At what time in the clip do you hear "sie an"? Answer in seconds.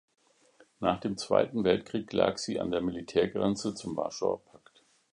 2.39-2.71